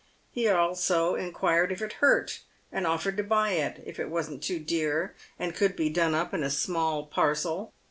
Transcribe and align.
He 0.31 0.47
also 0.49 1.13
inquired 1.13 1.71
if 1.71 1.79
it 1.79 1.93
hurt, 2.01 2.39
and 2.71 2.87
offered 2.87 3.17
to 3.17 3.23
buy 3.23 3.51
it, 3.51 3.83
if 3.85 3.99
it 3.99 4.09
wasn't 4.09 4.41
too 4.41 4.57
dear, 4.57 5.13
and 5.37 5.53
could 5.53 5.75
be 5.75 5.91
done 5.91 6.15
up 6.15 6.33
in 6.33 6.41
a 6.41 6.49
small 6.49 7.05
parcel. 7.05 7.71